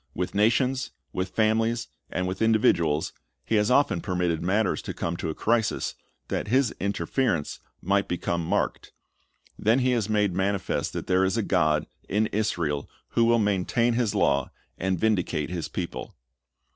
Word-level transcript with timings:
With 0.15 0.33
nations, 0.33 0.89
with 1.13 1.29
families, 1.29 1.87
and 2.09 2.27
with 2.27 2.41
indi 2.41 2.57
viduals, 2.57 3.11
He 3.45 3.53
has 3.57 3.69
often 3.69 4.01
permitted 4.01 4.41
matters 4.41 4.81
to 4.81 4.95
come 4.95 5.15
to 5.17 5.29
a 5.29 5.35
crisis, 5.35 5.93
that 6.27 6.47
His 6.47 6.73
interference 6.79 7.59
might 7.83 8.07
become 8.07 8.43
marked. 8.43 8.93
Then 9.59 9.77
He 9.77 9.91
has 9.91 10.09
made 10.09 10.33
manifest 10.33 10.93
that 10.93 11.05
there 11.05 11.23
is 11.23 11.37
a 11.37 11.43
God 11.43 11.85
in 12.09 12.25
Israel 12.31 12.89
who 13.09 13.25
will 13.25 13.37
maintain 13.37 13.93
His 13.93 14.15
law 14.15 14.49
and 14.75 14.97
vindicate 14.99 15.51
His 15.51 15.67
people. 15.67 16.15